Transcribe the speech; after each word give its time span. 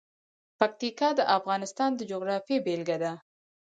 پکتیکا 0.59 1.09
د 1.15 1.21
افغانستان 1.37 1.91
د 1.95 2.01
جغرافیې 2.11 2.57
بېلګه 2.65 2.97
ده. 3.03 3.11